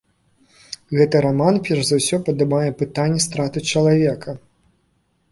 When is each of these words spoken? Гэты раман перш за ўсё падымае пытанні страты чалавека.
Гэты 0.99 1.19
раман 1.25 1.55
перш 1.67 1.81
за 1.89 1.95
ўсё 1.99 2.17
падымае 2.29 2.71
пытанні 2.79 3.21
страты 3.27 3.63
чалавека. 3.75 4.35